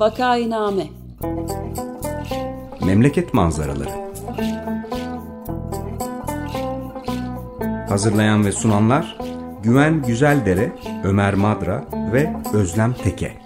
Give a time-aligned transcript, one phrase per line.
[0.00, 0.86] Vakainame
[2.86, 3.90] Memleket manzaraları
[7.88, 9.18] Hazırlayan ve sunanlar
[9.62, 10.72] Güven Güzeldere,
[11.04, 13.38] Ömer Madra ve Özlem Teke.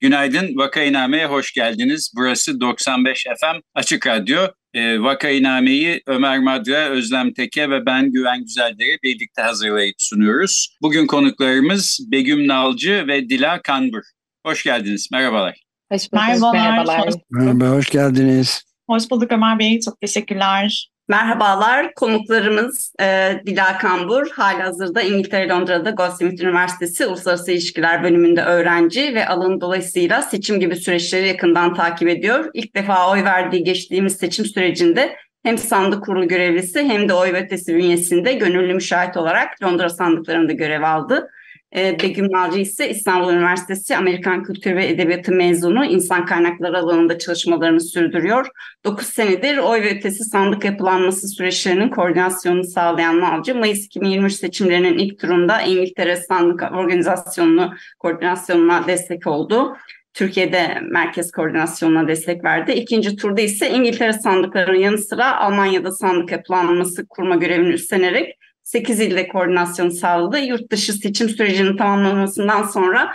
[0.00, 2.12] Günaydın, Vakainame'ye hoş geldiniz.
[2.16, 4.46] Burası 95 FM Açık Radyo.
[4.74, 10.76] E, Vakainame'yi Ömer Madra, Özlem Teke ve ben Güven Güzeldere birlikte hazırlayıp sunuyoruz.
[10.82, 14.02] Bugün konuklarımız Begüm Nalcı ve Dila Kanbur.
[14.46, 15.60] Hoş geldiniz, merhabalar.
[15.92, 16.52] Hoş bulduk.
[16.52, 16.52] Merhabalar.
[16.52, 17.14] Merhabalar.
[17.30, 18.62] Merhaba, hoş geldiniz.
[18.90, 20.89] Hoş bulduk Ömer Bey, çok teşekkürler.
[21.10, 29.28] Merhabalar, konuklarımız e, Dila Kambur, hazırda İngiltere Londra'da Goldsmith Üniversitesi Uluslararası İlişkiler bölümünde öğrenci ve
[29.28, 32.50] alanı dolayısıyla seçim gibi süreçleri yakından takip ediyor.
[32.54, 37.74] İlk defa oy verdiği geçtiğimiz seçim sürecinde hem sandık kurulu görevlisi hem de oy ötesi
[37.74, 41.30] bünyesinde gönüllü müşahit olarak Londra sandıklarında görev aldı.
[41.76, 47.80] E, Begüm Nalcı ise İstanbul Üniversitesi Amerikan Kültür ve Edebiyatı mezunu insan kaynakları alanında çalışmalarını
[47.80, 48.46] sürdürüyor.
[48.84, 55.18] 9 senedir oy ve ötesi sandık yapılanması süreçlerinin koordinasyonunu sağlayan Nalcı, Mayıs 2023 seçimlerinin ilk
[55.18, 59.76] turunda İngiltere Sandık Organizasyonu'nu koordinasyonuna destek oldu.
[60.14, 62.72] Türkiye'de merkez koordinasyonuna destek verdi.
[62.72, 68.38] İkinci turda ise İngiltere sandıklarının yanı sıra Almanya'da sandık yapılanması kurma görevini üstlenerek
[68.70, 70.38] 8 ilde koordinasyon sağladı.
[70.38, 73.12] Yurt dışı seçim sürecinin tamamlanmasından sonra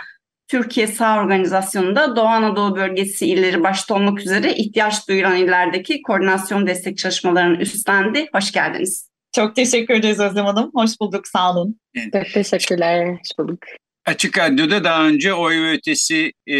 [0.48, 6.98] Türkiye Sağ Organizasyonu'nda Doğu Anadolu bölgesi illeri başta olmak üzere ihtiyaç duyulan illerdeki koordinasyon destek
[6.98, 8.26] çalışmalarını üstlendi.
[8.32, 9.10] Hoş geldiniz.
[9.34, 10.70] Çok teşekkür ederiz Özlem Hanım.
[10.74, 11.80] Hoş bulduk, sağ olun.
[12.12, 13.58] Çok teşekkürler, hoş bulduk.
[14.06, 16.56] Açık Radyo'da daha önce oy ve ötesi e,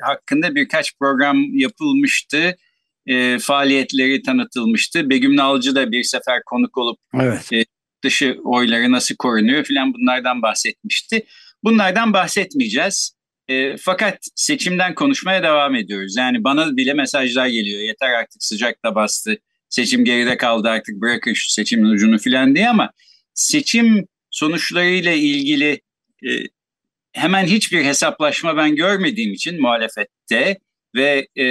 [0.00, 2.56] hakkında birkaç program yapılmıştı.
[3.06, 5.10] E, faaliyetleri tanıtılmıştı.
[5.10, 7.52] Begüm Nalcı da bir sefer konuk olup evet.
[7.52, 7.64] e,
[8.04, 11.26] dışı oyları nasıl korunuyor filan bunlardan bahsetmişti.
[11.64, 13.18] Bunlardan bahsetmeyeceğiz.
[13.48, 16.16] E, fakat seçimden konuşmaya devam ediyoruz.
[16.16, 17.80] Yani bana bile mesajlar geliyor.
[17.80, 19.38] Yeter artık sıcak da bastı.
[19.68, 22.90] Seçim geride kaldı artık bırakın şu seçimin ucunu filan diye ama
[23.34, 25.80] seçim sonuçlarıyla ilgili
[26.26, 26.30] e,
[27.12, 30.58] hemen hiçbir hesaplaşma ben görmediğim için muhalefette
[30.94, 31.46] ve e,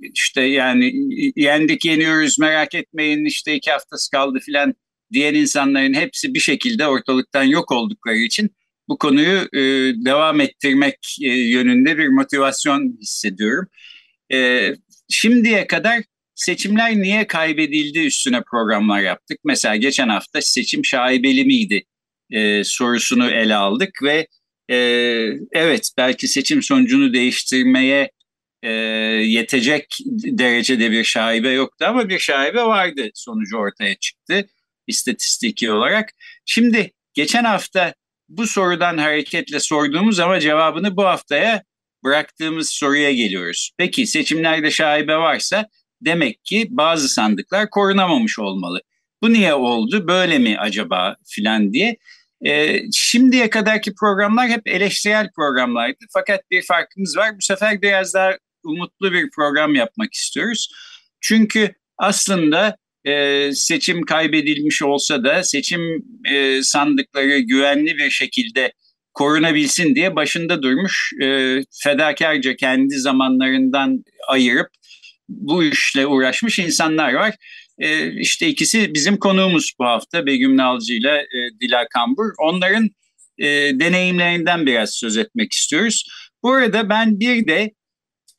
[0.00, 0.92] işte yani
[1.36, 4.74] yendik yeniyoruz merak etmeyin işte iki haftası kaldı filan
[5.12, 8.50] diğer insanların hepsi bir şekilde ortalıktan yok oldukları için
[8.88, 9.60] bu konuyu e,
[10.04, 13.68] devam ettirmek e, yönünde bir motivasyon hissediyorum.
[14.32, 14.68] E,
[15.10, 16.02] şimdiye kadar
[16.34, 19.38] seçimler niye kaybedildi üstüne programlar yaptık.
[19.44, 21.84] Mesela geçen hafta seçim şaibeli miydi
[22.30, 24.26] e, sorusunu ele aldık ve
[24.70, 24.76] e,
[25.52, 28.10] evet belki seçim sonucunu değiştirmeye
[28.62, 34.48] e, yetecek derecede bir şaibe yoktu ama bir şaibe vardı sonucu ortaya çıktı
[34.86, 36.10] istatistiki olarak.
[36.44, 37.94] Şimdi geçen hafta
[38.28, 41.62] bu sorudan hareketle sorduğumuz ama cevabını bu haftaya
[42.04, 43.70] bıraktığımız soruya geliyoruz.
[43.78, 45.68] Peki seçimlerde şaibe varsa
[46.00, 48.80] demek ki bazı sandıklar korunamamış olmalı.
[49.22, 50.08] Bu niye oldu?
[50.08, 51.96] Böyle mi acaba filan diye.
[52.46, 56.04] Ee, şimdiye kadarki programlar hep eleştirel programlardı.
[56.12, 57.36] Fakat bir farkımız var.
[57.36, 58.32] Bu sefer biraz daha
[58.64, 60.68] umutlu bir program yapmak istiyoruz.
[61.20, 65.80] Çünkü aslında e, seçim kaybedilmiş olsa da seçim
[66.32, 68.72] e, sandıkları güvenli bir şekilde
[69.14, 74.68] korunabilsin diye başında durmuş e, fedakarca kendi zamanlarından ayırıp
[75.28, 77.34] bu işle uğraşmış insanlar var.
[77.78, 82.30] E, işte ikisi bizim konuğumuz bu hafta Begüm Nalcı ile e, Dila Kambur.
[82.38, 82.90] Onların
[83.38, 83.46] e,
[83.80, 86.04] deneyimlerinden biraz söz etmek istiyoruz.
[86.42, 87.72] Bu arada ben bir de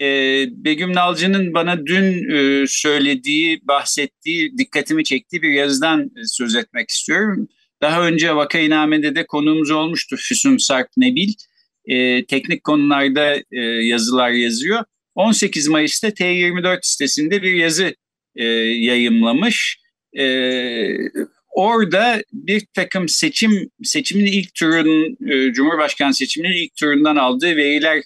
[0.01, 0.05] e,
[0.51, 7.47] Begüm Nalcı'nın bana dün e, söylediği, bahsettiği, dikkatimi çektiği bir yazıdan e, söz etmek istiyorum.
[7.81, 11.33] Daha önce Vakainame'de de konuğumuz olmuştu Füsun Sarp Nebil.
[11.85, 14.83] E, teknik konularda e, yazılar yazıyor.
[15.15, 17.95] 18 Mayıs'ta T24 sitesinde bir yazı
[18.35, 19.79] e, yayımlamış.
[20.18, 20.25] E,
[21.53, 28.03] orada bir takım seçim seçimin ilk turun e, Cumhurbaşkanı seçiminin ilk turundan aldığı veriler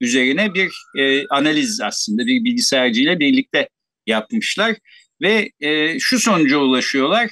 [0.00, 3.68] üzerine bir e, analiz aslında bir bilgisayarcıyla birlikte
[4.06, 4.76] yapmışlar
[5.22, 7.30] ve e, şu sonuca ulaşıyorlar.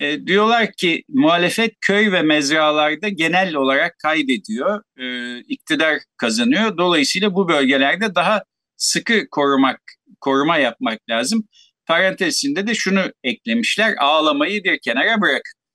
[0.00, 6.78] E, diyorlar ki muhalefet köy ve mezralarda genel olarak kaybediyor, e, iktidar kazanıyor.
[6.78, 8.42] Dolayısıyla bu bölgelerde daha
[8.76, 9.80] sıkı korumak,
[10.20, 11.44] koruma yapmak lazım.
[11.86, 15.65] Parantezinde de şunu eklemişler, ağlamayı bir kenara bırakın.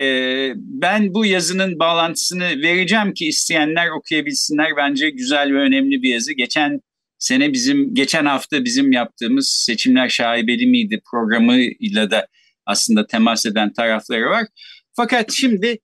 [0.00, 4.76] E, ben bu yazının bağlantısını vereceğim ki isteyenler okuyabilsinler.
[4.76, 6.32] Bence güzel ve önemli bir yazı.
[6.32, 6.80] Geçen
[7.18, 12.26] sene bizim, geçen hafta bizim yaptığımız seçimler şaibeli miydi programıyla da
[12.66, 14.46] aslında temas eden tarafları var.
[14.96, 15.78] Fakat şimdi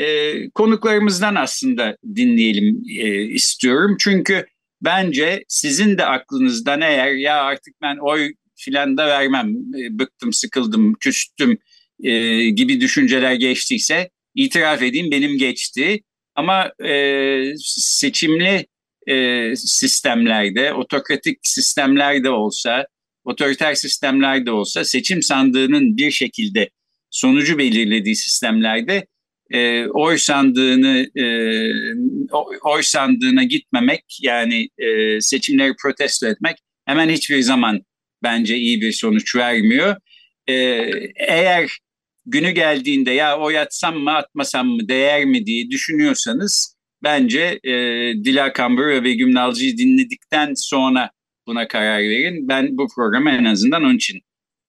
[0.00, 3.96] e, konuklarımızdan aslında dinleyelim e, istiyorum.
[4.00, 4.46] Çünkü
[4.82, 10.94] bence sizin de aklınızdan eğer ya artık ben oy filan da vermem, e, bıktım, sıkıldım,
[10.94, 11.58] küstüm
[12.02, 16.00] e, gibi düşünceler geçtiyse itiraf edeyim benim geçti.
[16.34, 18.66] Ama e, seçimli
[19.06, 22.86] e, sistemlerde, otokratik sistemlerde olsa,
[23.24, 26.70] otoriter sistemlerde olsa seçim sandığının bir şekilde
[27.10, 29.06] sonucu belirlediği sistemlerde
[29.50, 31.24] e, oy sandığını e,
[32.62, 36.56] oy sandığına gitmemek yani e, seçimleri protesto etmek
[36.86, 37.80] hemen hiçbir zaman
[38.22, 39.96] bence iyi bir sonuç vermiyor.
[40.46, 40.54] E,
[41.16, 41.78] eğer
[42.30, 47.72] günü geldiğinde ya oy atsam mı atmasam mı değer mi diye düşünüyorsanız bence e,
[48.24, 51.10] Dila Kambur ve Begüm Nalcı'yı dinledikten sonra
[51.46, 52.48] buna karar verin.
[52.48, 54.20] Ben bu programı en azından onun için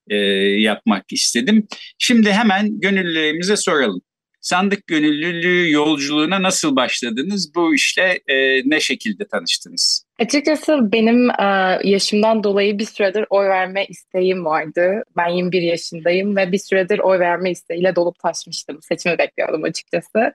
[0.10, 0.16] e,
[0.62, 1.68] yapmak istedim.
[1.98, 4.02] Şimdi hemen gönüllülerimize soralım.
[4.42, 7.56] Sandık gönüllülüğü yolculuğuna nasıl başladınız?
[7.56, 10.06] Bu işle e, ne şekilde tanıştınız?
[10.20, 15.04] Açıkçası benim e, yaşımdan dolayı bir süredir oy verme isteğim vardı.
[15.18, 18.82] Ben 21 yaşındayım ve bir süredir oy verme isteğiyle dolup taşmıştım.
[18.82, 20.34] Seçimi bekliyordum açıkçası.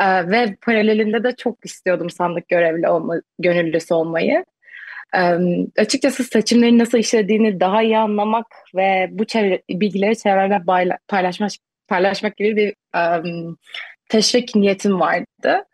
[0.00, 4.44] E, ve paralelinde de çok istiyordum sandık görevli olma, gönüllüsü olmayı.
[5.16, 5.20] E,
[5.78, 8.46] açıkçası seçimlerin nasıl işlediğini daha iyi anlamak
[8.76, 10.62] ve bu çevre, bilgileri çevremle
[11.08, 11.50] paylaşmak
[11.90, 13.56] paylaşmak gibi bir um,
[14.08, 15.64] teşvik niyetim vardı.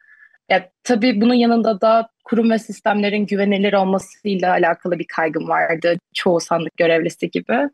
[0.50, 5.96] Ya, tabii bunun yanında da kurum ve sistemlerin güvenilir olmasıyla alakalı bir kaygım vardı.
[6.14, 7.68] Çoğu sandık görevlisi gibi.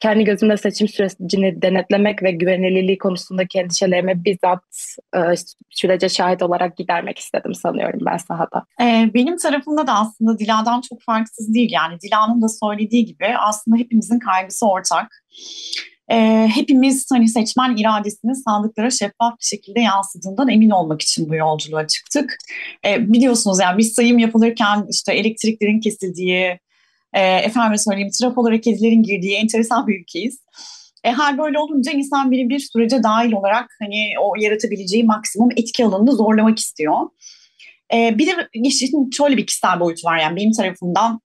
[0.00, 4.62] Kendi gözümde seçim sürecini denetlemek ve güvenilirliği konusundaki endişelerimi bizzat
[5.16, 5.20] e,
[5.70, 8.64] sürece şahit olarak gidermek istedim sanıyorum ben sahada.
[8.80, 11.70] Ee, benim tarafımda da aslında Dila'dan çok farksız değil.
[11.72, 15.24] Yani Dila'nın da söylediği gibi aslında hepimizin kaygısı ortak
[16.10, 21.86] e, hepimiz hani seçmen iradesinin sandıklara şeffaf bir şekilde yansıdığından emin olmak için bu yolculuğa
[21.86, 22.36] çıktık.
[22.86, 26.58] E, biliyorsunuz yani bir sayım yapılırken işte elektriklerin kesildiği,
[27.12, 30.38] e, efendim söyleyeyim trafolara kedilerin girdiği enteresan bir ülkeyiz.
[31.04, 35.84] E, hal böyle olunca insan biri bir sürece dahil olarak hani o yaratabileceği maksimum etki
[35.84, 36.96] alanını zorlamak istiyor.
[37.94, 41.20] E, bir de işin şöyle bir kişisel boyutu var yani benim tarafımdan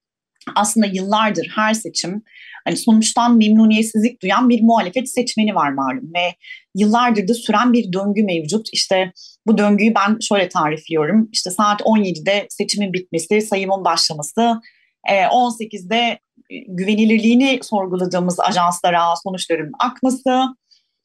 [0.55, 2.23] aslında yıllardır her seçim
[2.65, 6.35] hani sonuçtan memnuniyetsizlik duyan bir muhalefet seçmeni var malum ve
[6.75, 8.67] yıllardır da süren bir döngü mevcut.
[8.73, 9.11] İşte
[9.47, 11.29] bu döngüyü ben şöyle tarifliyorum.
[11.31, 14.61] İşte saat 17'de seçimin bitmesi, sayımın başlaması,
[15.07, 20.41] 18'de e, e, güvenilirliğini sorguladığımız ajanslara sonuçların akması,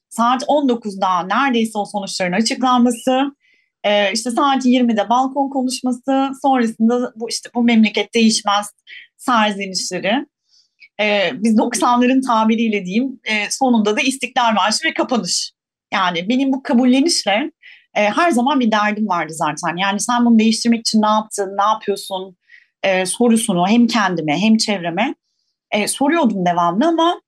[0.09, 3.35] saat 19'da neredeyse o sonuçların açıklanması,
[3.83, 8.69] e, işte saat 20'de balkon konuşması, sonrasında bu işte bu memleket değişmez
[9.17, 10.25] serzenişleri
[11.01, 15.51] e, biz 90'ların tabiriyle diyeyim e, sonunda da İstiklal Marşı ve kapanış.
[15.93, 17.51] Yani benim bu kabullenişle
[17.95, 19.77] e, her zaman bir derdim vardı zaten.
[19.77, 22.37] Yani sen bunu değiştirmek için ne yaptın, ne yapıyorsun
[22.83, 25.15] e, sorusunu hem kendime hem çevreme
[25.71, 27.21] e, soruyordum devamlı ama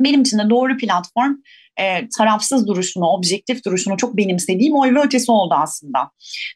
[0.00, 1.34] benim için de doğru platform
[1.80, 6.10] e, tarafsız duruşunu, objektif duruşunu çok benimsediğim oy ve ötesi oldu aslında.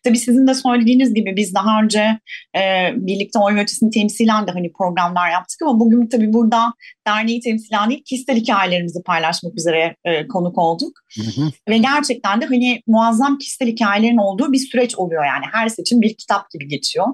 [0.05, 2.19] Tabii sizin de söylediğiniz gibi biz daha önce
[2.57, 6.73] e, birlikte oy ve ötesini temsilen de hani programlar yaptık ama bugün tabii burada
[7.07, 10.93] derneği temsilen değil kişisel hikayelerimizi paylaşmak üzere e, konuk olduk.
[11.17, 11.51] Hı hı.
[11.69, 16.15] Ve gerçekten de hani muazzam kişisel hikayelerin olduğu bir süreç oluyor yani her seçim bir
[16.15, 17.07] kitap gibi geçiyor.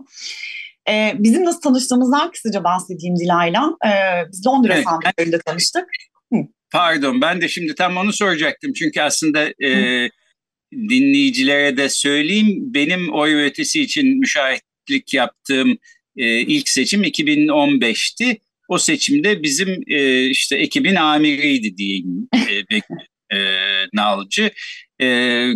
[0.88, 3.70] Ee, bizim nasıl tanıştığımızdan kısaca bahsedeyim Dilay'la.
[3.86, 3.90] Ee,
[4.32, 5.84] biz Londra evet, sandıklarında tanıştık.
[6.72, 8.72] Pardon ben de şimdi tam onu soracaktım.
[8.72, 10.10] Çünkü aslında e,
[10.72, 12.74] dinleyicilere de söyleyeyim.
[12.74, 15.78] Benim oy ötesi için müşahitlik yaptığım
[16.16, 18.38] e, ilk seçim 2015'ti.
[18.68, 22.76] O seçimde bizim e, işte ekibin amiriydi diyeyim e,
[23.36, 23.38] e,
[23.92, 24.50] Nalcı.
[25.00, 25.06] E,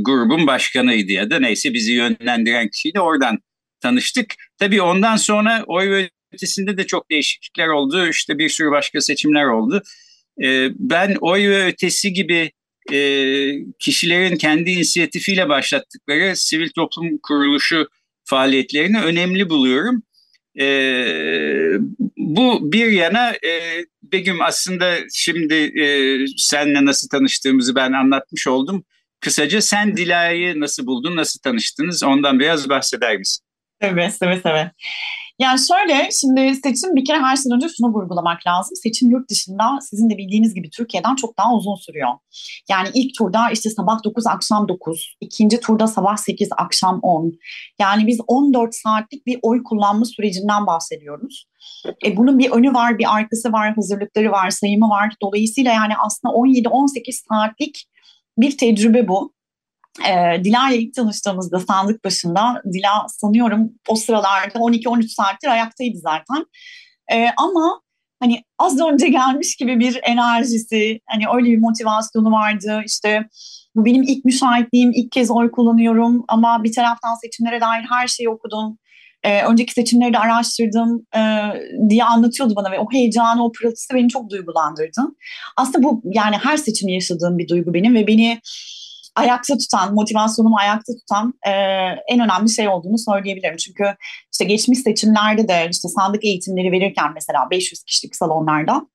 [0.00, 3.00] grubun başkanıydı ya da neyse bizi yönlendiren kişiydi.
[3.00, 3.38] Oradan
[3.80, 4.34] tanıştık.
[4.58, 8.08] Tabii ondan sonra oy ötesinde de çok değişiklikler oldu.
[8.08, 9.82] İşte bir sürü başka seçimler oldu.
[10.42, 12.52] Ee, ben oy ve ötesi gibi
[12.92, 12.98] e,
[13.78, 17.88] kişilerin kendi inisiyatifiyle başlattıkları sivil toplum kuruluşu
[18.24, 20.02] faaliyetlerini önemli buluyorum.
[20.60, 21.76] Ee,
[22.16, 25.86] bu bir yana e, Begüm aslında şimdi e,
[26.36, 28.84] seninle nasıl tanıştığımızı ben anlatmış oldum.
[29.20, 33.44] Kısaca sen Dila'yı nasıl buldun, nasıl tanıştınız ondan biraz bahseder misin?
[33.82, 34.70] Seve seve seve.
[35.38, 38.76] Yani şöyle şimdi seçim bir kere her şeyden önce şunu vurgulamak lazım.
[38.76, 42.10] Seçim yurt dışında sizin de bildiğiniz gibi Türkiye'den çok daha uzun sürüyor.
[42.70, 47.32] Yani ilk turda işte sabah 9 akşam 9, ikinci turda sabah 8 akşam 10.
[47.78, 51.46] Yani biz 14 saatlik bir oy kullanma sürecinden bahsediyoruz.
[52.06, 55.14] E bunun bir önü var, bir arkası var, hazırlıkları var, sayımı var.
[55.22, 57.84] Dolayısıyla yani aslında 17-18 saatlik
[58.38, 59.33] bir tecrübe bu.
[60.00, 66.46] E, Dila ile ilk tanıştığımızda sandık başında Dila sanıyorum o sıralarda 12-13 saattir ayaktaydı zaten.
[67.12, 67.80] E, ama
[68.20, 72.82] hani az önce gelmiş gibi bir enerjisi, hani öyle bir motivasyonu vardı.
[72.86, 73.28] İşte
[73.76, 78.28] bu benim ilk müşahitliğim, ilk kez oy kullanıyorum ama bir taraftan seçimlere dair her şeyi
[78.28, 78.78] okudum.
[79.22, 81.20] Ee, önceki seçimleri de araştırdım e,
[81.88, 85.00] diye anlatıyordu bana ve o heyecanı, o pırıltısı beni çok duygulandırdı.
[85.56, 88.40] Aslında bu yani her seçimi yaşadığım bir duygu benim ve beni
[89.16, 91.50] ayakta tutan, motivasyonumu ayakta tutan e,
[92.08, 93.56] en önemli şey olduğunu söyleyebilirim.
[93.56, 93.84] Çünkü
[94.32, 98.86] işte geçmiş seçimlerde de işte sandık eğitimleri verirken mesela 500 kişilik salonlarda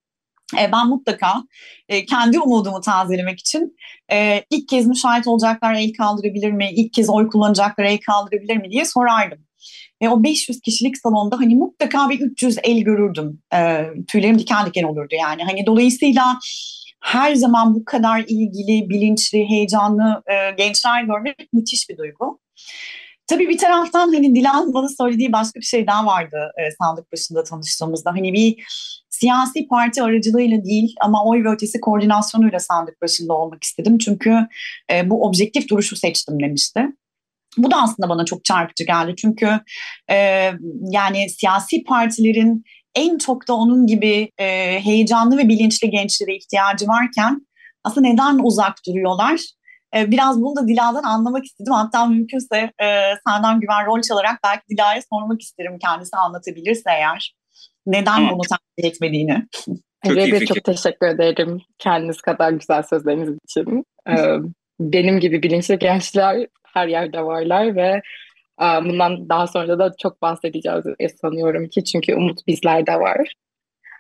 [0.58, 1.44] e, ben mutlaka
[1.90, 3.76] e, kendi umudumu tazelemek için
[4.12, 8.72] e, ilk kez müşahit olacaklar el kaldırabilir mi, ilk kez oy kullanacaklar el kaldırabilir mi
[8.72, 9.40] diye sorardım.
[10.02, 13.42] Ve o 500 kişilik salonda hani mutlaka bir 300 el görürdüm.
[14.08, 15.44] Tüylerim diken diken olurdu yani.
[15.44, 16.40] Hani dolayısıyla
[17.02, 22.40] her zaman bu kadar ilgili, bilinçli, heyecanlı e, gençler görmek müthiş bir duygu.
[23.28, 27.44] Tabii bir taraftan hani Dilan bana söylediği başka bir şey daha vardı e, sandık başında
[27.44, 28.12] tanıştığımızda.
[28.12, 28.64] Hani bir
[29.10, 33.98] siyasi parti aracılığıyla değil ama oy ve ötesi koordinasyonuyla sandık başında olmak istedim.
[33.98, 34.48] Çünkü
[34.92, 36.86] e, bu objektif duruşu seçtim demişti.
[37.58, 39.14] Bu da aslında bana çok çarpıcı geldi.
[39.18, 39.60] Çünkü
[40.10, 40.16] e,
[40.92, 42.64] yani siyasi partilerin
[42.96, 44.46] en çok da onun gibi e,
[44.80, 47.48] heyecanlı ve bilinçli gençlere ihtiyacı varken
[47.84, 49.42] aslında neden uzak duruyorlar?
[49.96, 51.74] E, biraz bunu da Dila'dan anlamak istedim.
[51.74, 52.88] Hatta mümkünse e,
[53.28, 57.36] senden güven rol çalarak belki Dila'ya sormak isterim kendisi anlatabilirse eğer.
[57.86, 58.32] Neden tamam.
[58.34, 59.44] bunu tercih etmediğini.
[60.06, 63.86] Çok çok teşekkür ederim kendiniz kadar güzel sözleriniz için.
[64.10, 64.38] Ee,
[64.80, 68.02] benim gibi bilinçli gençler her yerde varlar ve
[68.60, 70.86] Bundan daha sonra da çok bahsedeceğiz
[71.22, 73.34] sanıyorum ki çünkü umut bizlerde var.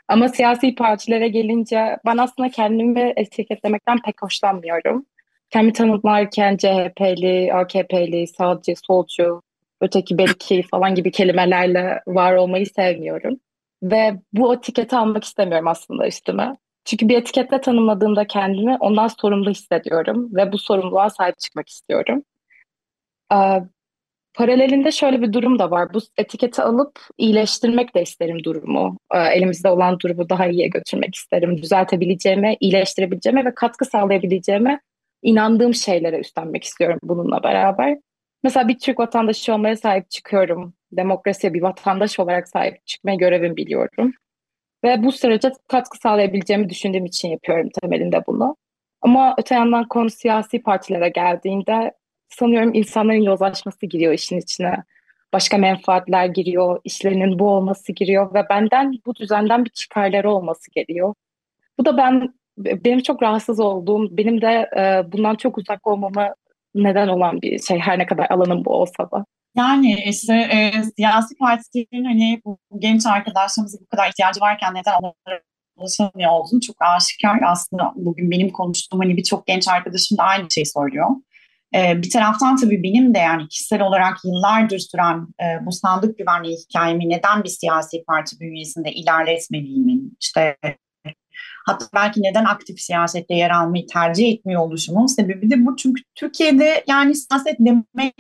[0.08, 5.06] Ama siyasi partilere gelince ben aslında kendimi etiketlemekten pek hoşlanmıyorum.
[5.50, 9.42] Kendimi tanımlarken CHP'li, AKP'li, sağcı, solcu,
[9.82, 13.40] öteki belki falan gibi kelimelerle var olmayı sevmiyorum.
[13.84, 16.56] Ve bu etiketi almak istemiyorum aslında üstüme.
[16.86, 22.24] Çünkü bir etiketle tanımladığımda kendimi ondan sorumlu hissediyorum ve bu sorumluluğa sahip çıkmak istiyorum.
[24.40, 25.94] Paralelinde şöyle bir durum da var.
[25.94, 28.98] Bu etiketi alıp iyileştirmek de isterim durumu.
[29.14, 31.58] Ee, elimizde olan durumu daha iyiye götürmek isterim.
[31.58, 34.80] Düzeltebileceğime, iyileştirebileceğime ve katkı sağlayabileceğime
[35.22, 37.98] inandığım şeylere üstlenmek istiyorum bununla beraber.
[38.44, 40.74] Mesela bir Türk vatandaşı olmaya sahip çıkıyorum.
[40.92, 44.14] Demokrasiye bir vatandaş olarak sahip çıkmaya görevim biliyorum.
[44.84, 48.56] Ve bu sürece katkı sağlayabileceğimi düşündüğüm için yapıyorum temelinde bunu.
[49.02, 51.92] Ama öte yandan konu siyasi partilere geldiğinde
[52.30, 54.84] sanıyorum insanların yozlaşması giriyor işin içine.
[55.34, 61.14] Başka menfaatler giriyor, işlerinin bu olması giriyor ve benden bu düzenden bir çıkarları olması geliyor.
[61.78, 66.36] Bu da ben benim çok rahatsız olduğum, benim de e, bundan çok uzak olmama
[66.76, 69.26] neden olan bir şey her ne kadar alanım bu olsa da.
[69.56, 75.42] Yani işte e, siyasi partilerin hani bu genç arkadaşlarımızın bu kadar ihtiyacı varken neden onlara
[75.78, 77.40] ulaşamıyor olduğunu çok aşikar.
[77.46, 81.08] Aslında bugün benim konuştuğum hani birçok genç arkadaşım da aynı şeyi söylüyor.
[81.76, 86.58] Ee, bir taraftan tabii benim de yani kişisel olarak yıllardır süren e, bu sandık güvenliği
[86.58, 90.58] hikayemi neden bir siyasi parti bünyesinde ilerletmediğimin, işte
[91.66, 95.76] hatta belki neden aktif siyasette yer almayı tercih etmiyor oluşumun sebebi de bu.
[95.76, 98.14] Çünkü Türkiye'de yani siyaset demek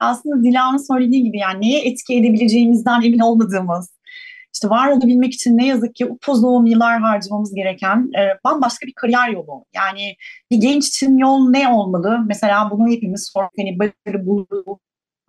[0.00, 3.93] aslında Dilan'ın söylediği gibi yani neye etki edebileceğimizden emin olmadığımız,
[4.54, 9.28] işte var olabilmek için ne yazık ki upuzun yıllar harcamamız gereken e, bambaşka bir kariyer
[9.28, 9.64] yolu.
[9.74, 10.16] Yani
[10.50, 12.18] bir genç için yol ne olmalı?
[12.26, 13.52] Mesela bunu hepimiz sorduk.
[13.58, 14.46] Hani böyle bu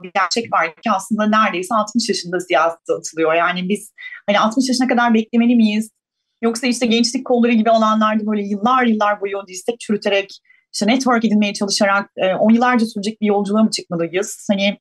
[0.04, 3.34] bir gerçek var ki aslında neredeyse 60 yaşında siyasete atılıyor.
[3.34, 3.94] Yani biz
[4.28, 5.92] hani 60 yaşına kadar beklemeli miyiz?
[6.42, 10.40] Yoksa işte gençlik kolları gibi alanlarda böyle yıllar yıllar boyu dirsek çürüterek
[10.74, 14.48] işte network edinmeye çalışarak 10 e, yıllarca sürecek bir yolculuğa mı çıkmalıyız?
[14.52, 14.78] Hani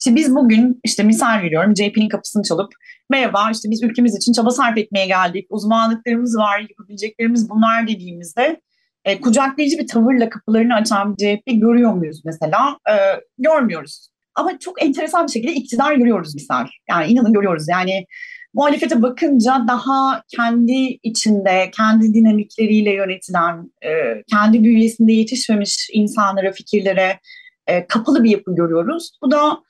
[0.00, 2.72] işte biz bugün işte misal veriyorum CHP'nin kapısını çalıp
[3.10, 5.46] merhaba işte biz ülkemiz için çaba sarf etmeye geldik.
[5.50, 8.60] Uzmanlıklarımız var, yapabileceklerimiz bunlar dediğimizde
[9.04, 12.78] e, kucaklayıcı bir tavırla kapılarını açan bir CHP görüyor muyuz mesela?
[12.90, 12.94] E,
[13.38, 14.10] görmüyoruz.
[14.34, 16.66] Ama çok enteresan bir şekilde iktidar görüyoruz misal.
[16.88, 17.66] Yani inanın görüyoruz.
[17.68, 18.06] Yani
[18.54, 27.18] muhalefete bakınca daha kendi içinde, kendi dinamikleriyle yönetilen, e, kendi bünyesinde yetişmemiş insanlara, fikirlere
[27.66, 29.10] e, kapalı bir yapı görüyoruz.
[29.22, 29.62] Bu da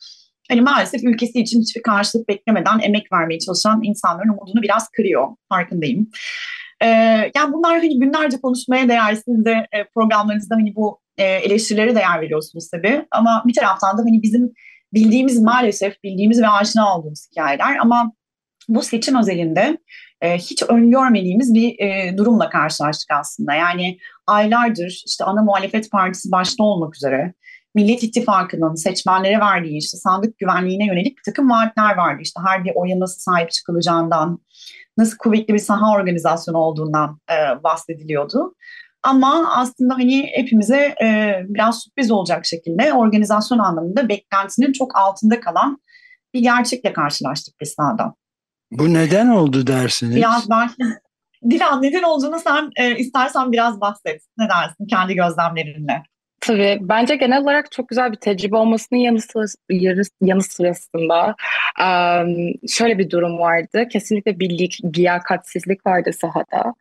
[0.51, 5.29] hani maalesef ülkesi için hiçbir karşılık beklemeden emek vermeye çalışan insanların umudunu biraz kırıyor.
[5.49, 6.11] Farkındayım.
[6.83, 6.87] Ee,
[7.35, 9.15] yani bunlar hani günlerce konuşmaya değer.
[9.15, 13.07] Siz de e, programlarınızda hani bu e, eleştirilere değer veriyorsunuz tabii.
[13.11, 14.53] Ama bir taraftan da hani bizim
[14.95, 18.13] bildiğimiz maalesef bildiğimiz ve aşina olduğumuz hikayeler ama
[18.69, 19.79] bu seçim özelinde
[20.21, 23.55] e, hiç öngörmediğimiz bir e, durumla karşılaştık aslında.
[23.55, 27.35] Yani aylardır işte ana muhalefet partisi başta olmak üzere
[27.75, 32.23] Millet İttifakı'nın seçmenlere verdiği işte sandık güvenliğine yönelik bir takım vaatler vardı.
[32.23, 34.39] İşte her bir oya nasıl sahip çıkılacağından,
[34.97, 38.55] nasıl kuvvetli bir saha organizasyonu olduğundan e, bahsediliyordu.
[39.03, 45.83] Ama aslında hani hepimize e, biraz sürpriz olacak şekilde organizasyon anlamında beklentinin çok altında kalan
[46.35, 48.15] bir gerçekle karşılaştık biz sahada.
[48.71, 50.17] Bu neden oldu dersiniz?
[50.17, 50.75] Biraz belki
[51.51, 54.23] Dilan neden olduğunu sen e, istersen biraz bahset.
[54.39, 56.03] Ne dersin kendi gözlemlerinle?
[56.41, 56.79] Tabii.
[56.81, 59.45] Bence genel olarak çok güzel bir tecrübe olmasının yanı, sıra,
[60.21, 61.35] yanı sırasında
[61.81, 63.89] um, şöyle bir durum vardı.
[63.93, 66.75] Kesinlikle bir liyakatsizlik vardı sahada.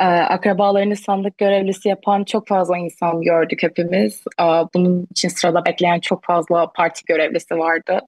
[0.00, 4.24] Uh, akrabalarını sandık görevlisi yapan çok fazla insan gördük hepimiz.
[4.40, 8.00] Uh, bunun için sırada bekleyen çok fazla parti görevlisi vardı.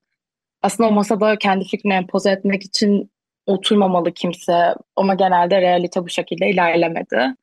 [0.62, 3.10] Aslında o masada kendi fikrini empoze etmek için
[3.46, 7.34] oturmamalı kimse ama genelde realite bu şekilde ilerlemedi.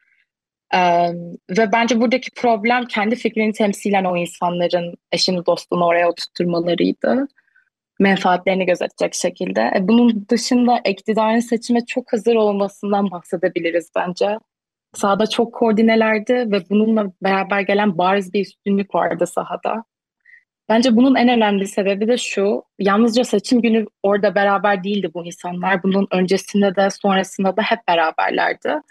[0.74, 1.10] Ee,
[1.50, 7.28] ve bence buradaki problem kendi fikrini temsilen o insanların eşini dostunu oraya oturtturmalarıydı.
[8.00, 9.62] Menfaatlerini gözetecek şekilde.
[9.76, 14.38] E, bunun dışında iktidarın seçime çok hazır olmasından bahsedebiliriz bence.
[14.94, 19.84] Sahada çok koordinelerdi ve bununla beraber gelen bariz bir üstünlük vardı sahada.
[20.70, 25.84] Bence bunun en önemli sebebi de şu, yalnızca seçim günü orada beraber değildi bu insanlar.
[25.84, 28.82] Bunun öncesinde de sonrasında da hep beraberlerdi.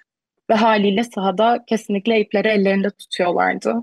[0.53, 3.75] Ve haliyle sahada kesinlikle ipleri ellerinde tutuyorlardı.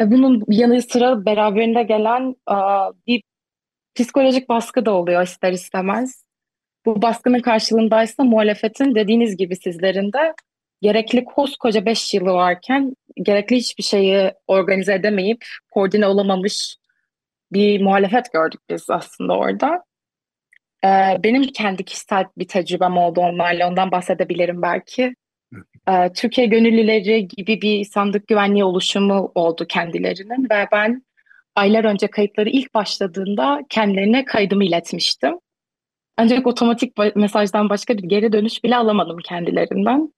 [0.00, 2.36] E bunun yanı sıra beraberinde gelen
[3.06, 3.22] bir
[3.94, 6.24] psikolojik baskı da oluyor ister istemez.
[6.86, 10.34] Bu baskının karşılığındaysa muhalefetin dediğiniz gibi sizlerin de
[10.82, 16.76] gerekli koskoca 5 yılı varken gerekli hiçbir şeyi organize edemeyip koordine olamamış
[17.52, 19.84] bir muhalefet gördük biz aslında orada.
[20.84, 25.14] Ee, benim kendi kişisel bir tecrübem oldu onlarla, ondan bahsedebilirim belki.
[25.88, 31.02] Ee, Türkiye Gönüllüleri gibi bir sandık güvenliği oluşumu oldu kendilerinin ve ben
[31.54, 35.34] aylar önce kayıtları ilk başladığında kendilerine kaydımı iletmiştim.
[36.16, 40.12] Ancak otomatik mesajdan başka bir geri dönüş bile alamadım kendilerinden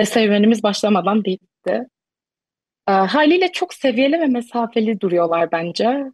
[0.00, 1.86] ve serüvenimiz başlamadan bitti.
[2.88, 6.04] E, haliyle çok seviyeli ve mesafeli duruyorlar bence.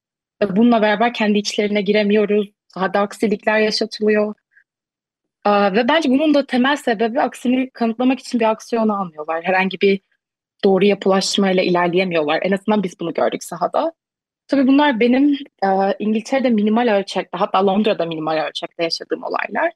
[0.50, 2.48] Bununla beraber kendi içlerine giremiyoruz.
[2.76, 4.34] Daha da aksilikler yaşatılıyor.
[5.46, 9.44] E, ve bence bunun da temel sebebi aksini kanıtlamak için bir aksiyon almıyorlar.
[9.44, 10.00] Herhangi bir
[10.64, 12.40] doğru yapılaşmayla ilerleyemiyorlar.
[12.42, 13.92] En azından biz bunu gördük sahada.
[14.48, 19.72] Tabii bunlar benim e, İngiltere'de minimal ölçekte hatta Londra'da minimal ölçekte yaşadığım olaylar.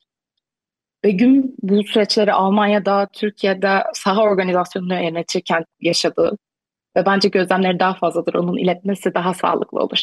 [1.04, 6.38] Begüm bu süreçleri Almanya'da, Türkiye'de saha organizasyonunu yönetirken yaşadı.
[6.96, 8.34] Ve bence gözlemleri daha fazladır.
[8.34, 9.98] Onun iletmesi daha sağlıklı olur.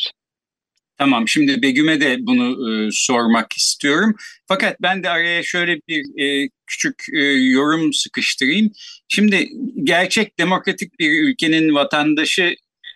[0.97, 4.15] Tamam şimdi Begüm'e de bunu e, sormak istiyorum.
[4.47, 8.71] Fakat ben de araya şöyle bir e, küçük e, yorum sıkıştırayım.
[9.07, 9.49] Şimdi
[9.83, 12.55] gerçek demokratik bir ülkenin vatandaşı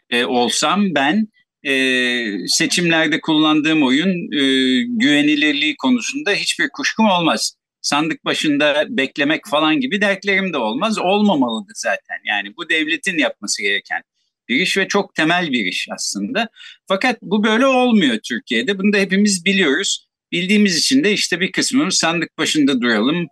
[0.10, 1.28] e, olsam ben
[1.64, 4.42] e, seçimlerde kullandığım oyun e,
[4.84, 11.00] güvenilirliği konusunda hiçbir kuşkum olmaz sandık başında beklemek falan gibi dertlerim de olmaz.
[11.00, 12.18] Olmamalıdır zaten.
[12.26, 14.02] Yani bu devletin yapması gereken
[14.50, 16.50] bir iş ve çok temel bir iş aslında.
[16.88, 18.80] Fakat bu böyle olmuyor Türkiye'de.
[18.80, 20.08] Bunu da hepimiz biliyoruz.
[20.32, 23.28] Bildiğimiz için de işte bir kısmımız sandık başında duralım.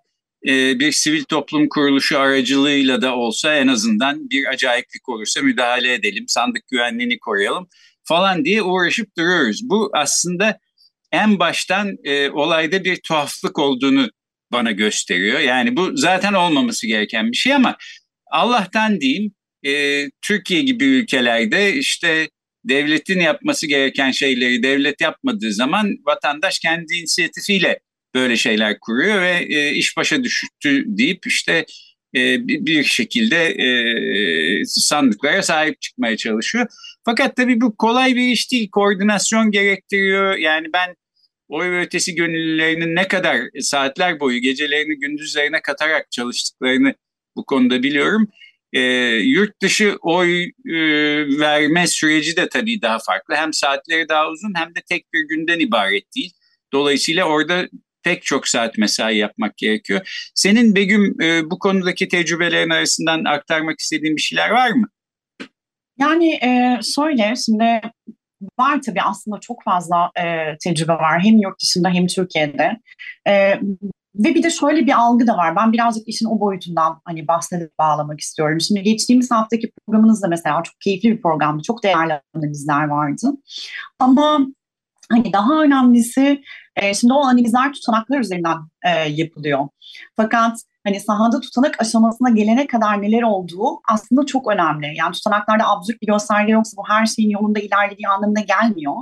[0.48, 6.26] Ee, bir sivil toplum kuruluşu aracılığıyla da olsa en azından bir acayiplik olursa müdahale edelim,
[6.28, 7.68] sandık güvenliğini koruyalım
[8.04, 9.62] falan diye uğraşıp duruyoruz.
[9.64, 10.60] Bu aslında
[11.12, 14.10] en baştan e, olayda bir tuhaflık olduğunu
[14.52, 15.40] bana gösteriyor.
[15.40, 17.78] Yani bu zaten olmaması gereken bir şey ama
[18.32, 19.34] Allah'tan diyeyim
[19.66, 22.30] e, Türkiye gibi ülkelerde işte
[22.64, 27.80] devletin yapması gereken şeyleri devlet yapmadığı zaman vatandaş kendi inisiyatifiyle
[28.16, 31.66] böyle şeyler kuruyor ve e, iş başa düştü deyip işte
[32.16, 33.68] e, bir şekilde e,
[34.66, 36.68] sandıklara sahip çıkmaya çalışıyor.
[37.06, 38.70] Fakat tabii bu kolay bir iş değil.
[38.70, 40.36] Koordinasyon gerektiriyor.
[40.36, 40.96] Yani ben
[41.48, 46.94] oy ve ötesi gönüllülerinin ne kadar saatler boyu gecelerini gündüzlerine katarak çalıştıklarını
[47.36, 48.30] bu konuda biliyorum.
[48.76, 48.82] E,
[49.16, 50.76] yurt dışı oy e,
[51.40, 53.36] verme süreci de tabii daha farklı.
[53.36, 56.34] Hem saatleri daha uzun hem de tek bir günden ibaret değil.
[56.74, 57.68] Dolayısıyla orada
[58.04, 60.30] pek çok saat mesai yapmak gerekiyor.
[60.36, 64.88] Senin Begüm e, bu konudaki tecrübelerin arasından aktarmak istediğin bir şeyler var mı?
[66.00, 67.82] Yani e, şöyle şimdi
[68.60, 72.80] var tabii aslında çok fazla e, tecrübe var hem yurt dışında hem Türkiye'de.
[73.28, 73.60] E,
[74.16, 75.56] ve bir de şöyle bir algı da var.
[75.56, 78.62] Ben birazcık işin o boyutundan hani bahsedip bağlamak istiyorum.
[78.62, 81.64] Şimdi geçtiğimiz haftaki programınızda mesela çok keyifli bir programdı.
[81.64, 83.32] Çok değerli analizler vardı.
[84.00, 84.40] Ama
[85.12, 86.42] hani daha önemlisi
[86.76, 89.68] e, şimdi o analizler tutanaklar üzerinden e, yapılıyor.
[90.16, 94.94] Fakat hani sahada tutanak aşamasına gelene kadar neler olduğu aslında çok önemli.
[94.96, 98.96] Yani tutanaklarda absürt bir gösterge yoksa bu her şeyin yolunda ilerlediği anlamına gelmiyor.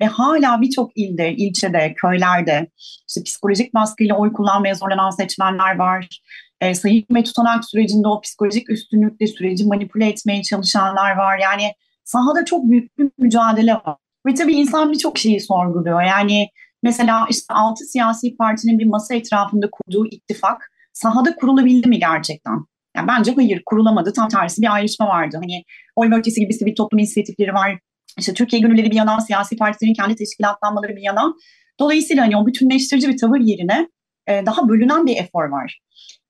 [0.00, 2.68] Ve hala birçok ilde, ilçede, köylerde
[3.08, 6.20] işte psikolojik baskıyla oy kullanmaya zorlanan seçmenler var.
[6.60, 11.38] E, sayım ve tutanak sürecinde o psikolojik üstünlükle süreci manipüle etmeye çalışanlar var.
[11.38, 11.72] Yani
[12.04, 13.96] sahada çok büyük bir mücadele var.
[14.26, 16.02] Ve tabii insan birçok şeyi sorguluyor.
[16.02, 16.48] Yani
[16.82, 22.64] mesela işte altı siyasi partinin bir masa etrafında kurduğu ittifak sahada kurulabildi mi gerçekten?
[22.96, 24.12] Yani bence hayır kurulamadı.
[24.12, 25.36] Tam tersi bir ayrışma vardı.
[25.42, 25.64] Hani
[25.96, 27.78] oy bölgesi gibi sivil toplum inisiyatifleri var.
[28.18, 31.34] İşte Türkiye gönülleri bir yana, siyasi partilerin kendi teşkilatlanmaları bir yana.
[31.80, 33.88] Dolayısıyla hani o bütünleştirici bir tavır yerine
[34.26, 35.80] e, daha bölünen bir efor var.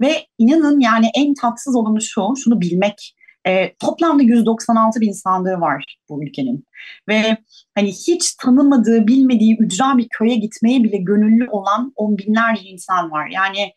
[0.00, 3.14] Ve inanın yani en tatsız olanı şu, şunu bilmek.
[3.46, 6.64] E, toplamda 196 bin sandığı var bu ülkenin.
[7.08, 7.36] Ve
[7.74, 13.28] hani hiç tanımadığı, bilmediği ücra bir köye gitmeye bile gönüllü olan on binlerce insan var.
[13.32, 13.72] Yani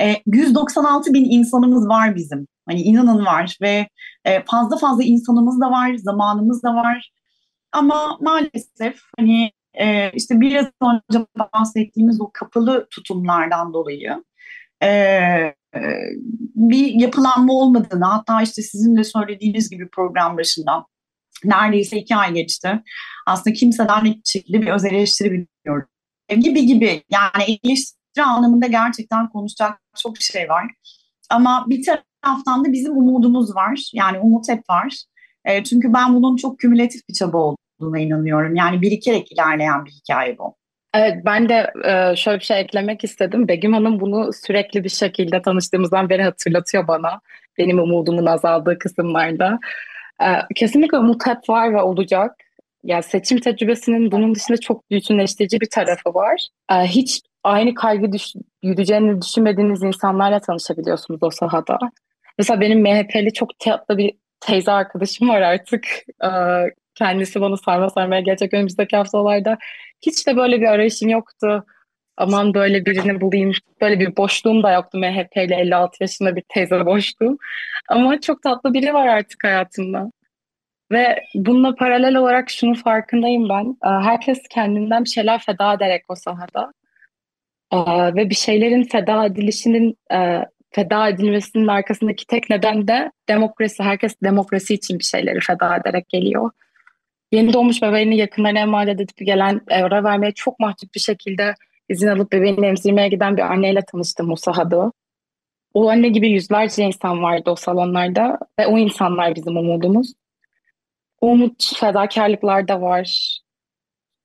[0.00, 2.46] e, 196 bin insanımız var bizim.
[2.68, 3.88] Hani inanın var ve
[4.24, 7.12] e, fazla fazla insanımız da var, zamanımız da var.
[7.72, 14.24] Ama maalesef hani e, işte biraz önce bahsettiğimiz o kapalı tutumlardan dolayı
[14.82, 15.80] e, e,
[16.54, 20.86] bir yapılanma olmadığını hatta işte sizin de söylediğiniz gibi program başında
[21.44, 22.82] neredeyse iki ay geçti.
[23.26, 25.88] Aslında kimseden hiçbir şekilde bir öz eleştiri bilmiyorum.
[26.28, 30.64] Gibi gibi yani eleştiri anlamında gerçekten konuşacak çok şey var.
[31.30, 33.90] Ama bir taraftan da bizim umudumuz var.
[33.94, 35.04] Yani umut hep var.
[35.44, 38.54] E, çünkü ben bunun çok kümülatif bir çaba olduğuna inanıyorum.
[38.54, 40.56] Yani birikerek ilerleyen bir hikaye bu.
[40.94, 43.48] Evet ben de e, şöyle bir şey eklemek istedim.
[43.48, 47.20] Begüm Hanım bunu sürekli bir şekilde tanıştığımızdan beri hatırlatıyor bana.
[47.58, 49.58] Benim umudumun azaldığı kısımlarda.
[50.22, 52.36] E, kesinlikle umut hep var ve olacak.
[52.84, 56.48] Yani seçim tecrübesinin bunun dışında çok bütünleştirici bir tarafı var.
[56.72, 58.32] E, hiç aynı kaygı düş
[58.62, 61.78] yürüyeceğini düşünmediğiniz insanlarla tanışabiliyorsunuz o sahada.
[62.38, 65.86] Mesela benim MHP'li çok tatlı bir teyze arkadaşım var artık.
[66.24, 66.28] E,
[66.94, 69.58] kendisi bana sarma sarmaya gelecek önümüzdeki haftalarda.
[70.02, 71.64] Hiç de böyle bir arayışım yoktu.
[72.16, 73.52] Aman böyle birini bulayım.
[73.80, 77.38] Böyle bir boşluğum da yoktu MHP ile 56 yaşında bir teyze boşluğum.
[77.88, 80.10] Ama çok tatlı biri var artık hayatımda.
[80.92, 83.76] Ve bununla paralel olarak şunun farkındayım ben.
[83.82, 86.72] Herkes kendinden bir şeyler feda ederek o sahada.
[88.14, 89.98] Ve bir şeylerin feda edilişinin
[90.70, 93.82] feda edilmesinin arkasındaki tek neden de demokrasi.
[93.82, 96.50] Herkes demokrasi için bir şeyleri feda ederek geliyor
[97.32, 101.54] yeni doğmuş bebeğini yakınlarına emanet edip gelen ara vermeye çok mahcup bir şekilde
[101.88, 104.92] izin alıp bebeğini emzirmeye giden bir anneyle tanıştım o sahada.
[105.74, 110.12] O anne gibi yüzlerce insan vardı o salonlarda ve o insanlar bizim umudumuz.
[111.20, 113.37] O umut fedakarlıklar da var.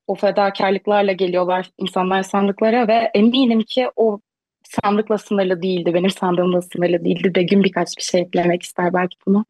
[0.08, 4.20] O fedakarlıklarla geliyorlar insanlar sandıklara ve eminim ki o
[4.64, 5.94] sandıkla sınırlı değildi.
[5.94, 7.36] Benim sandığımla sınırlı değildi.
[7.36, 9.46] Begüm birkaç bir şey eklemek ister belki bunu.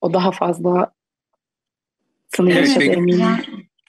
[0.00, 0.92] O daha fazla
[2.40, 3.26] evet, eminim.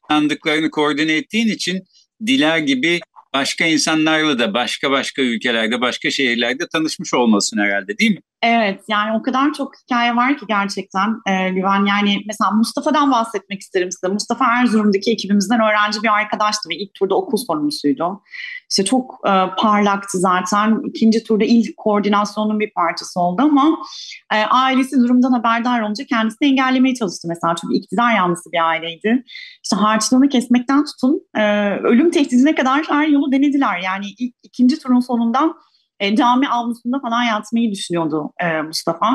[0.09, 1.83] Sandıklarını koordine ettiğin için
[2.25, 2.99] Diler gibi
[3.33, 8.21] başka insanlarla da başka başka ülkelerde, başka şehirlerde tanışmış olmasın herhalde değil mi?
[8.41, 11.85] Evet yani o kadar çok hikaye var ki gerçekten e, Güven.
[11.85, 14.13] Yani mesela Mustafa'dan bahsetmek isterim size.
[14.13, 18.21] Mustafa Erzurum'daki ekibimizden öğrenci bir arkadaştı ve ilk turda okul sorumlusuydu.
[18.69, 20.81] İşte çok e, parlaktı zaten.
[20.89, 23.77] İkinci turda ilk koordinasyonun bir parçası oldu ama
[24.33, 27.55] e, ailesi durumdan haberdar olunca kendisini engellemeye çalıştı mesela.
[27.61, 29.23] Çünkü iktidar yanlısı bir aileydi.
[29.63, 33.79] İşte harçlığını kesmekten tutun e, ölüm tehdidine kadar her yolu denediler.
[33.79, 35.53] Yani ilk ikinci turun sonunda
[35.99, 39.11] e, cami avlusunda falan yatmayı düşünüyordu e, Mustafa.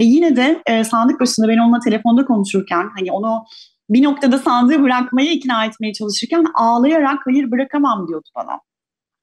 [0.00, 3.44] Ve yine de e, sandık başında ben onunla telefonda konuşurken hani onu
[3.90, 8.60] bir noktada sandığı bırakmaya ikna etmeye çalışırken ağlayarak hayır bırakamam diyordu bana.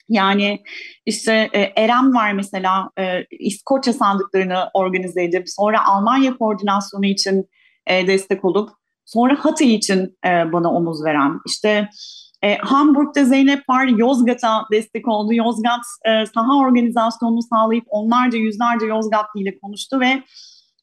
[0.09, 0.59] Yani
[1.05, 7.45] işte e, Erem var mesela e, İskoçya sandıklarını organize edip sonra Almanya koordinasyonu için
[7.87, 8.69] e, destek olup
[9.05, 11.89] sonra Hatay için e, bana omuz veren işte
[12.41, 15.33] e, Hamburg'da Zeynep var, Yozgat'a destek oldu.
[15.33, 20.23] Yozgat e, saha organizasyonunu sağlayıp onlarca yüzlerce Yozgatlı ile konuştu ve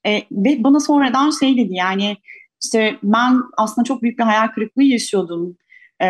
[0.06, 2.16] e, ve bana sonradan şey dedi yani
[2.64, 5.56] işte ben aslında çok büyük bir hayal kırıklığı yaşıyordum.
[6.00, 6.08] E,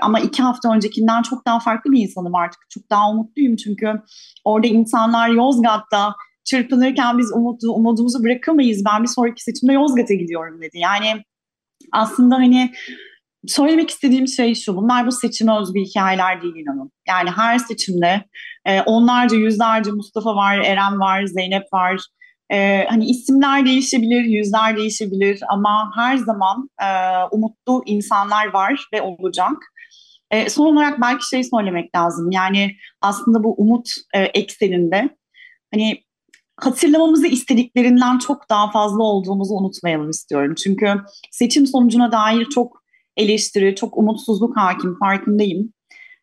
[0.00, 2.60] ama iki hafta öncekinden çok daha farklı bir insanım artık.
[2.70, 3.92] Çok daha umutluyum çünkü
[4.44, 8.84] orada insanlar Yozgat'ta çırpınırken biz umudu, umudumuzu bırakamayız.
[8.84, 10.78] Ben bir sonraki seçimde Yozgat'a gidiyorum dedi.
[10.78, 11.24] Yani
[11.92, 12.72] aslında hani
[13.48, 16.90] söylemek istediğim şey şu, bunlar bu seçime özgü hikayeler değil inanın.
[17.08, 18.24] Yani her seçimde
[18.64, 22.00] e, onlarca, yüzlerce Mustafa var, Eren var, Zeynep var.
[22.52, 26.88] E, hani isimler değişebilir, yüzler değişebilir ama her zaman e,
[27.30, 29.56] umutlu insanlar var ve olacak.
[30.30, 32.30] E, son olarak belki şey söylemek lazım.
[32.30, 35.08] Yani aslında bu umut e, ekseninde
[35.74, 36.02] hani
[36.56, 40.54] hatırlamamızı istediklerinden çok daha fazla olduğumuzu unutmayalım istiyorum.
[40.54, 40.94] Çünkü
[41.30, 42.82] seçim sonucuna dair çok
[43.18, 45.72] eleştiri, çok umutsuzluk hakim farkındayım.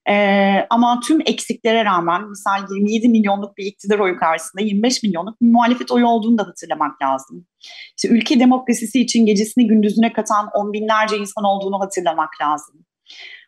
[0.09, 5.47] Ee, ama tüm eksiklere rağmen misal 27 milyonluk bir iktidar oyu karşısında 25 milyonluk bir
[5.47, 7.45] muhalefet oyu olduğunu da hatırlamak lazım.
[7.97, 12.85] İşte ülke demokrasisi için gecesini gündüzüne katan on binlerce insan olduğunu hatırlamak lazım.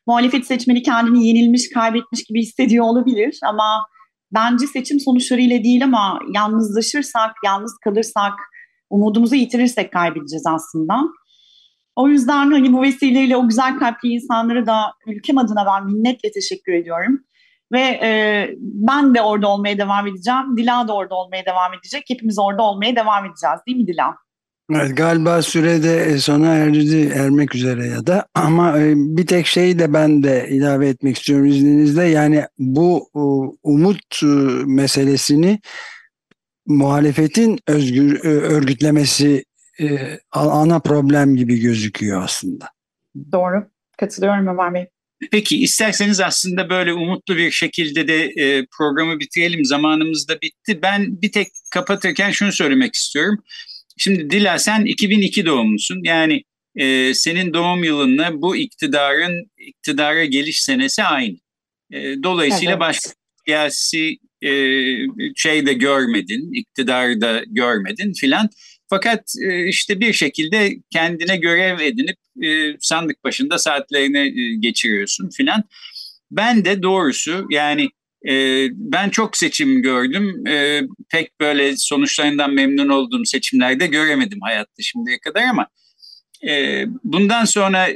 [0.07, 3.86] Muhalefet seçmeni kendini yenilmiş, kaybetmiş gibi hissediyor olabilir ama
[4.31, 8.33] bence seçim sonuçlarıyla değil ama yalnızlaşırsak, yalnız kalırsak,
[8.89, 11.01] umudumuzu yitirirsek kaybedeceğiz aslında.
[11.97, 16.73] O yüzden hani bu vesileyle o güzel kalpli insanlara da ülkem adına ben minnetle teşekkür
[16.73, 17.19] ediyorum.
[17.71, 20.57] Ve e, ben de orada olmaya devam edeceğim.
[20.57, 22.03] Dila da orada olmaya devam edecek.
[22.07, 24.15] Hepimiz orada olmaya devam edeceğiz değil mi Dila?
[24.71, 29.93] Evet, galiba sürede sona erdi, ermek üzere ya da ama e, bir tek şeyi de
[29.93, 32.03] ben de ilave etmek istiyorum izninizle.
[32.03, 33.10] Yani bu
[33.63, 34.21] umut
[34.65, 35.60] meselesini
[36.65, 39.46] muhalefetin özgür örgütlemesi
[39.79, 42.69] e, ana problem gibi gözüküyor aslında.
[43.31, 43.67] Doğru.
[43.97, 44.87] Katılıyorum Ömer Bey.
[45.31, 49.65] Peki isterseniz aslında böyle umutlu bir şekilde de e, programı bitirelim.
[49.65, 50.79] Zamanımız da bitti.
[50.81, 53.43] Ben bir tek kapatırken şunu söylemek istiyorum.
[53.97, 56.01] Şimdi Dila sen 2002 doğumlusun.
[56.03, 56.43] Yani
[56.75, 61.35] e, senin doğum yılınla bu iktidarın iktidara geliş senesi aynı.
[61.91, 62.79] E, dolayısıyla evet.
[62.79, 63.09] başka
[63.45, 64.51] siyasi e,
[65.35, 68.49] şey de görmedin, iktidarı da görmedin filan.
[68.89, 75.63] Fakat e, işte bir şekilde kendine görev edinip e, sandık başında saatlerini e, geçiriyorsun filan.
[76.32, 77.89] Ben de doğrusu yani
[78.71, 80.43] ben çok seçim gördüm.
[81.10, 85.67] Pek böyle sonuçlarından memnun olduğum seçimlerde göremedim hayatta şimdiye kadar ama
[87.04, 87.88] bundan sonra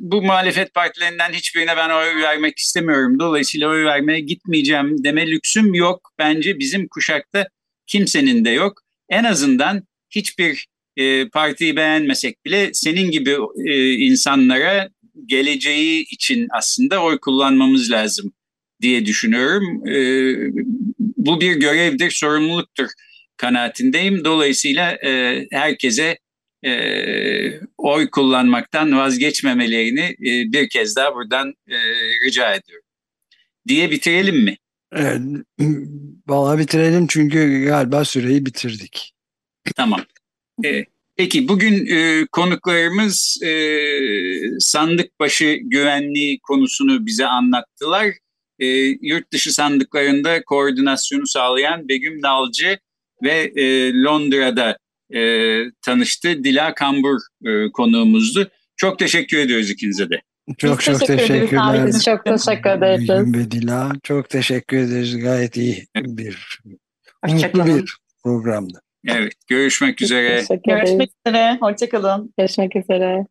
[0.00, 3.18] bu muhalefet partilerinden hiçbirine ben oy vermek istemiyorum.
[3.18, 6.12] Dolayısıyla oy vermeye gitmeyeceğim deme lüksüm yok.
[6.18, 7.48] Bence bizim kuşakta
[7.86, 8.82] kimsenin de yok.
[9.08, 10.66] En azından hiçbir
[10.96, 14.88] e, partiyi beğenmesek bile senin gibi e, insanlara
[15.26, 18.32] geleceği için aslında oy kullanmamız lazım
[18.82, 19.88] diye düşünüyorum.
[19.88, 19.94] E,
[21.16, 22.88] bu bir görevdir, sorumluluktur
[23.36, 24.24] kanaatindeyim.
[24.24, 26.18] Dolayısıyla e, herkese
[26.64, 26.72] e,
[27.78, 31.76] oy kullanmaktan vazgeçmemelerini e, bir kez daha buradan e,
[32.26, 32.84] rica ediyorum.
[33.68, 34.56] Diye bitirelim mi?
[34.92, 35.20] Evet,
[36.26, 39.12] vallahi bitirelim çünkü galiba süreyi bitirdik.
[39.76, 40.00] Tamam.
[40.64, 40.84] E,
[41.16, 43.50] peki bugün e, konuklarımız e,
[44.58, 48.06] sandık başı güvenliği konusunu bize anlattılar.
[48.58, 48.66] E,
[49.02, 52.78] yurt dışı sandıklarında koordinasyonu sağlayan Begüm Nalcı
[53.22, 54.78] ve e, Londra'da
[55.14, 55.20] e,
[55.82, 58.50] tanıştı Dila Kambur e, konuğumuzdu.
[58.76, 60.20] Çok teşekkür ediyoruz ikinize de.
[60.58, 61.86] Çok çok teşekkür teşekkürler.
[61.86, 63.08] Biz çok teşekkür ederiz.
[63.08, 65.18] Begüm ve Dila çok teşekkür ederiz.
[65.18, 66.60] Gayet iyi bir,
[67.28, 68.80] mutlu bir programdı.
[69.06, 70.42] Evet, görüşmek üzere.
[70.66, 71.58] Görüşmek üzere.
[71.60, 72.34] Hoşçakalın.
[72.38, 73.26] Görüşmek üzere.